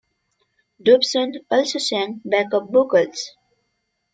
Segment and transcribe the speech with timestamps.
[0.81, 3.33] Dobson also sang backup vocals.